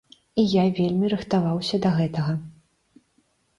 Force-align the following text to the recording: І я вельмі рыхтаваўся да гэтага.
І 0.43 0.45
я 0.53 0.63
вельмі 0.79 1.11
рыхтаваўся 1.13 1.75
да 1.85 1.93
гэтага. 2.01 2.33